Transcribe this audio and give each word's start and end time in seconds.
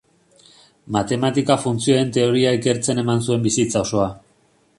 Matematika-funtzioen 0.95 2.15
teoria 2.17 2.57
ikertzen 2.61 3.05
eman 3.07 3.23
zuen 3.29 3.47
bizitza 3.49 3.87
osoa. 3.89 4.11